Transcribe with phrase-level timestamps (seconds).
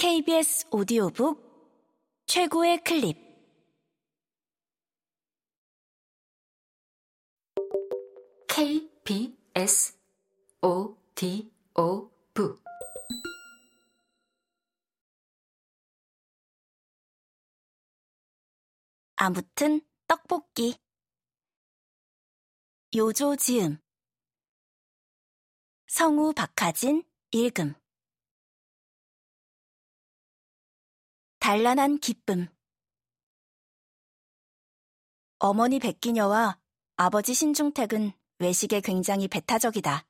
[0.00, 3.18] KBS 오디오북 최고의 클립.
[8.48, 9.98] KBS
[10.62, 11.52] 오디오북.
[19.16, 20.78] 아무튼 떡볶이.
[22.96, 23.76] 요조 지음.
[25.88, 27.74] 성우 박하진 읽음
[31.40, 32.48] 단란한 기쁨
[35.38, 36.58] 어머니 백기녀와
[36.96, 40.06] 아버지 신중택은 외식에 굉장히 배타적이다.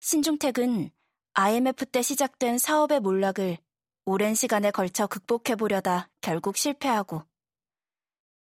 [0.00, 0.90] 신중택은
[1.34, 3.58] IMF 때 시작된 사업의 몰락을
[4.06, 7.22] 오랜 시간에 걸쳐 극복해보려다 결국 실패하고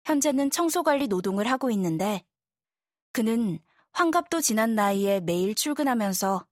[0.05, 2.23] 현재는 청소관리 노동을 하고 있는데
[3.11, 3.59] 그는
[3.91, 6.47] 환갑도 지난 나이에 매일 출근하면서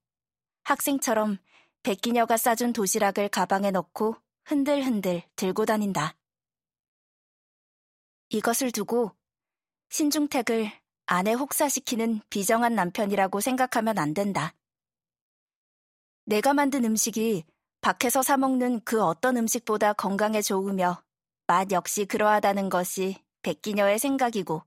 [0.64, 1.38] 학생처럼
[1.82, 4.18] 백기녀가 싸준 도시락을 가방에 넣고
[4.50, 6.16] 흔들흔들 들고 다닌다.
[8.30, 9.16] 이것을 두고
[9.90, 10.72] 신중택을
[11.06, 14.56] 아내 혹사시키는 비정한 남편이라고 생각하면 안 된다.
[16.26, 17.44] 내가 만든 음식이
[17.82, 21.04] 밖에서 사먹는 그 어떤 음식보다 건강에 좋으며
[21.46, 24.64] 맛 역시 그러하다는 것이 백기녀의 생각이고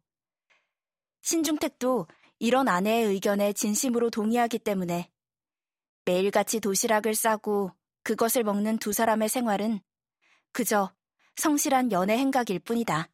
[1.23, 2.07] 신중택도
[2.39, 5.11] 이런 아내의 의견에 진심으로 동의하기 때문에
[6.05, 7.73] 매일같이 도시락을 싸고
[8.03, 9.81] 그것을 먹는 두 사람의 생활은
[10.53, 10.93] 그저
[11.37, 13.09] 성실한 연애 행각일 뿐이다.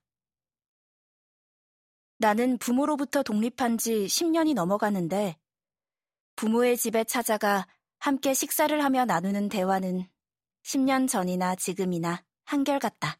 [2.18, 5.38] 나는 부모로부터 독립한 지 10년이 넘어가는데
[6.36, 7.66] 부모의 집에 찾아가
[7.98, 10.08] 함께 식사를 하며 나누는 대화는
[10.64, 13.18] 10년 전이나 지금이나 한결같다.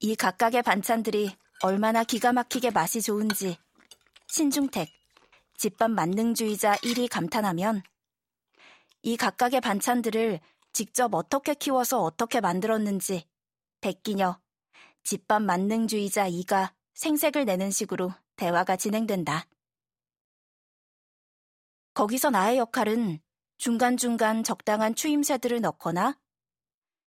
[0.00, 3.58] 이 각각의 반찬들이 얼마나 기가 막히게 맛이 좋은지
[4.28, 4.88] 신중택,
[5.60, 7.82] 집밥 만능주의자 1위 감탄하면
[9.02, 10.40] 이 각각의 반찬들을
[10.72, 13.28] 직접 어떻게 키워서 어떻게 만들었는지
[13.82, 14.40] 백기녀,
[15.02, 19.44] 집밥 만능주의자 2가 생색을 내는 식으로 대화가 진행된다.
[21.92, 23.20] 거기서 나의 역할은
[23.58, 26.18] 중간중간 적당한 추임새들을 넣거나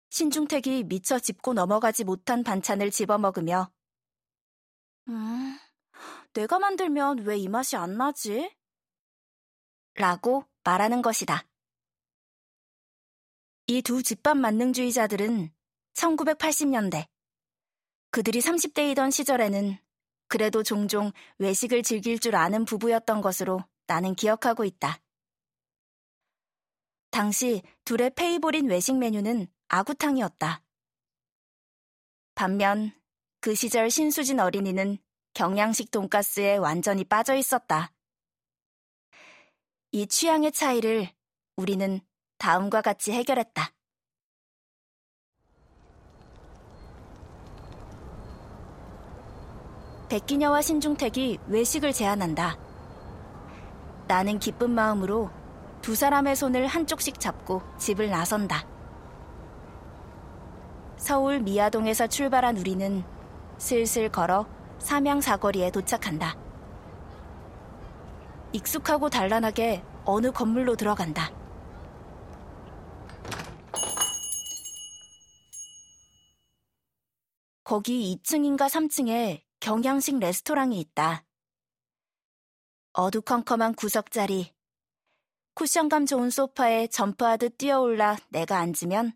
[0.09, 3.70] 신중택이 미처 짚고 넘어가지 못한 반찬을 집어먹으며
[5.09, 5.59] 음,
[6.32, 8.50] 내가 만들면 왜 이 맛이 안 나지?
[9.94, 11.44] 라고 말하는 것이다.
[13.66, 15.52] 이 두 집밥 만능주의자들은
[15.94, 17.06] 1980년대
[18.10, 19.78] 그들이 30대이던 시절에는
[20.28, 25.00] 그래도 종종 외식을 즐길 줄 아는 부부였던 것으로 나는 기억하고 있다.
[27.10, 30.62] 당시 둘의 페이보린 외식 메뉴는 아구탕이었다.
[32.34, 32.92] 반면
[33.40, 34.98] 그 시절 신수진 어린이는
[35.34, 37.92] 경양식 돈가스에 완전히 빠져 있었다.
[39.92, 41.08] 이 취향의 차이를
[41.56, 42.00] 우리는
[42.38, 43.72] 다음과 같이 해결했다.
[50.08, 52.58] 백기녀와 신중택이 외식을 제안한다.
[54.08, 55.30] 나는 기쁜 마음으로
[55.82, 58.66] 두 사람의 손을 한쪽씩 잡고 집을 나선다.
[60.96, 63.04] 서울 미아동에서 출발한 우리는
[63.56, 64.46] 슬슬 걸어
[64.80, 66.36] 삼양 사거리에 도착한다.
[68.52, 71.30] 익숙하고 단란하게 어느 건물로 들어간다.
[77.62, 81.24] 거기 2층인가 3층에 경양식 레스토랑이 있다.
[82.94, 84.52] 어두컴컴한 구석자리,
[85.54, 89.12] 쿠션감 좋은 소파에 점프하듯 뛰어올라 내가 앉으면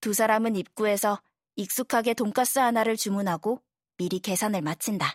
[0.00, 1.22] 두 사람은 입구에서
[1.56, 3.62] 익숙하게 돈가스 하나를 주문하고
[4.00, 5.12] 미리 계산을 마친다.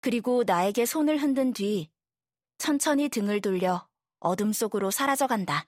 [0.00, 1.92] 그리고 나에게 손을 흔든 뒤
[2.58, 3.86] 천천히 등을 돌려
[4.18, 5.64] 어둠 속으로 사라져 간다.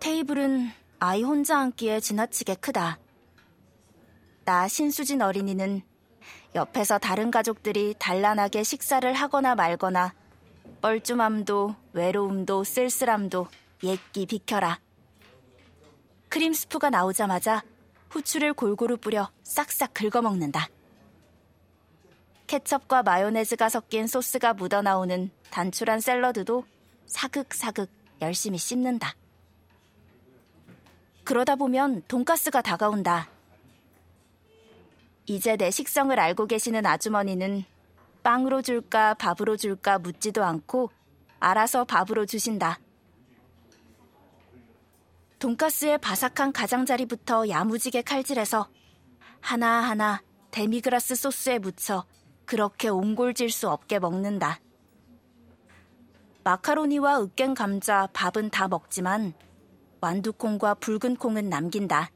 [0.00, 2.98] 테이블은 아이 혼자 앉기에 지나치게 크다.
[4.46, 5.82] 나 신수진 어린이는
[6.54, 10.14] 옆에서 다른 가족들이 단란하게 식사를 하거나 말거나
[10.80, 13.48] 뻘쭘함도 외로움도 쓸쓸함도
[13.82, 14.80] 예끼 비켜라.
[16.28, 17.62] 크림 스프가 나오자마자
[18.10, 20.68] 후추를 골고루 뿌려 싹싹 긁어먹는다.
[22.46, 26.64] 케첩과 마요네즈가 섞인 소스가 묻어나오는 단출한 샐러드도
[27.06, 27.90] 사각사각
[28.20, 29.14] 열심히 씹는다.
[31.24, 33.28] 그러다 보면 돈가스가 다가온다.
[35.26, 37.64] 이제 내 식성을 알고 계시는 아주머니는
[38.22, 40.90] 빵으로 줄까 밥으로 줄까 묻지도 않고
[41.40, 42.78] 알아서 밥으로 주신다.
[45.42, 48.68] 돈가스의 바삭한 가장자리부터 야무지게 칼질해서
[49.40, 50.22] 하나하나
[50.52, 52.04] 데미그라스 소스에 묻혀
[52.44, 54.60] 그렇게 옹골질 수 없게 먹는다.
[56.44, 59.34] 마카로니와 으깬 감자, 밥은 다 먹지만
[60.00, 62.12] 완두콩과 붉은 콩은 남긴다.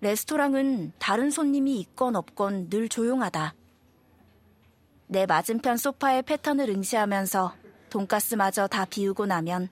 [0.00, 3.54] 레스토랑은 다른 손님이 있건 없건 늘 조용하다.
[5.08, 7.54] 내 맞은편 소파의 패턴을 응시하면서
[7.90, 9.68] 돈가스마저 다 비우고 나면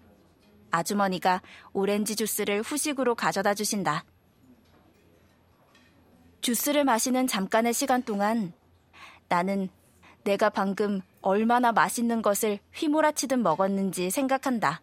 [0.70, 1.42] 아주머니가
[1.72, 4.04] 오렌지 주스를 후식으로 가져다 주신다.
[6.40, 8.52] 주스를 마시는 잠깐의 시간 동안
[9.28, 9.68] 나는
[10.24, 14.80] 내가 방금 얼마나 맛있는 것을 휘몰아치듯 먹었는지 생각한다.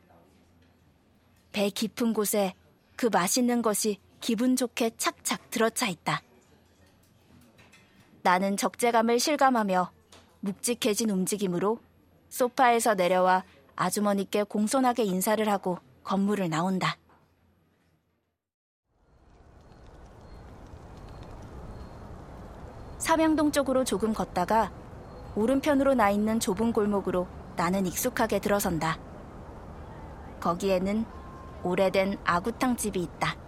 [1.52, 2.54] 배 깊은 곳에
[2.96, 6.22] 그 맛있는 것이 기분 좋게 착착 들어차 있다.
[8.24, 9.92] 나는 적재감을 실감하며
[10.40, 11.80] 묵직해진 움직임으로
[12.30, 13.44] 소파에서 내려와
[13.76, 16.98] 아주머니께 공손하게 인사를 하고 건물을 나온다.
[23.00, 24.72] 삼양동 쪽으로 조금 걷다가
[25.36, 28.98] 오른편으로 나 있는 좁은 골목으로 나는 익숙하게 들어선다.
[30.40, 31.06] 거기에는
[31.64, 33.43] 오래된 아구탕 집이 있다.